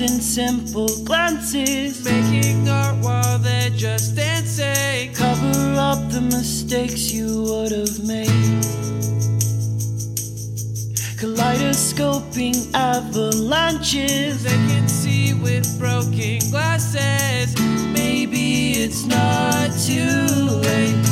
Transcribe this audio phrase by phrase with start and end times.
[0.00, 2.04] and simple glances.
[2.04, 5.12] Making art while they're just dancing.
[5.12, 8.64] Cover up the mistakes you would have made.
[11.18, 14.42] Kaleidoscoping avalanches.
[14.42, 17.54] They can see with broken glasses.
[17.92, 20.26] Maybe it's not too
[20.66, 21.06] late.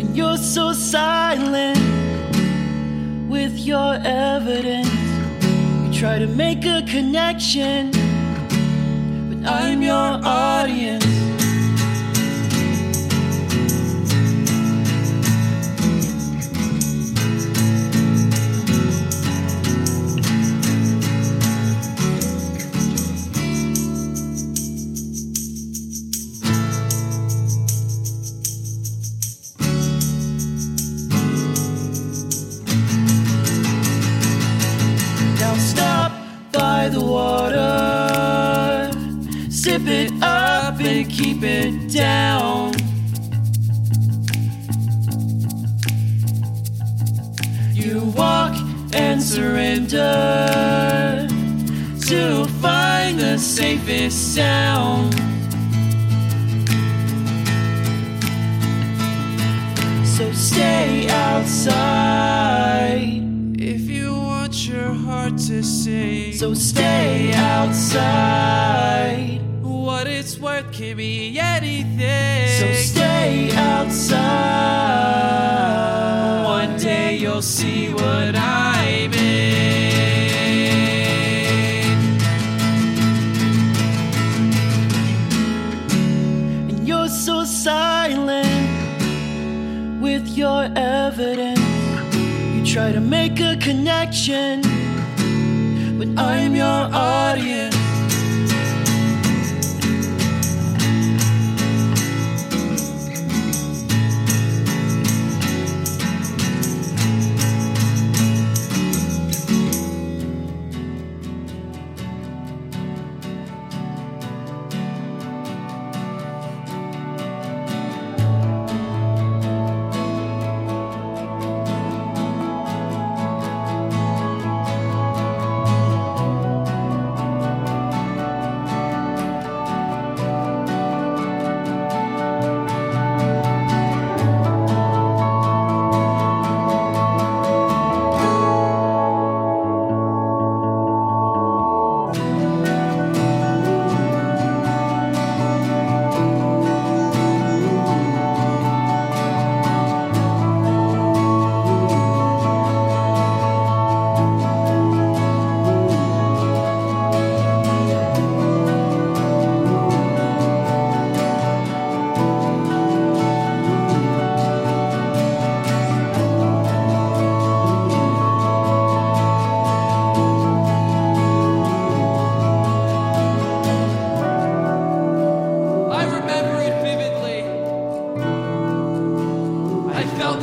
[0.00, 1.77] And you're so silent
[3.28, 4.88] with your evidence.
[5.84, 7.90] You try to make a connection,
[9.28, 10.97] but I'm your audience.
[36.90, 38.90] The water,
[39.50, 42.72] sip it up and keep it down.
[47.74, 48.56] You walk
[48.94, 51.28] and surrender
[52.08, 55.37] to find the safest sound.
[65.62, 69.40] To So stay outside.
[69.62, 72.48] what it's worth can be anything.
[72.60, 74.18] So stay outside.
[76.44, 79.18] One day you'll see what I mean.
[86.68, 88.70] And you're so silent
[90.00, 91.58] with your evidence.
[92.54, 94.62] You try to make a connection,
[95.98, 97.87] but I'm your audience.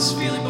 [0.00, 0.49] This feeling